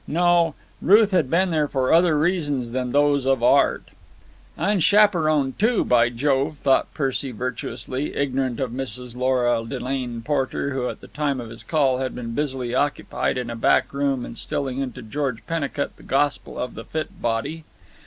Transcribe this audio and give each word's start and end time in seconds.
No, 0.07 0.55
Ruth 0.81 1.11
had 1.11 1.29
been 1.29 1.51
there 1.51 1.67
for 1.67 1.93
other 1.93 2.17
reasons 2.17 2.71
than 2.71 2.91
those 2.91 3.27
of 3.27 3.43
art. 3.43 3.89
"Unchaperoned, 4.57 5.59
too, 5.59 5.85
by 5.85 6.09
Jove!" 6.09 6.57
thought 6.57 6.91
Percy 6.95 7.29
virtuously, 7.31 8.15
ignorant 8.15 8.59
of 8.59 8.71
Mrs. 8.71 9.15
Lora 9.15 9.63
Delane 9.63 10.23
Porter, 10.23 10.71
who 10.73 10.89
at 10.89 11.01
the 11.01 11.07
time 11.07 11.39
of 11.39 11.51
his 11.51 11.61
call, 11.61 11.99
had 11.99 12.15
been 12.15 12.31
busily 12.33 12.73
occupied 12.73 13.37
in 13.37 13.51
a 13.51 13.55
back 13.55 13.93
room 13.93 14.25
instilling 14.25 14.79
into 14.79 15.03
George 15.03 15.45
Pennicut 15.45 15.95
the 15.97 16.01
gospel 16.01 16.57
of 16.57 16.73
the 16.73 16.83
fit 16.83 17.21
body. 17.21 17.63